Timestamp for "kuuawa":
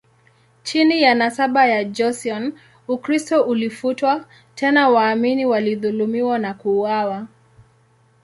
6.53-7.27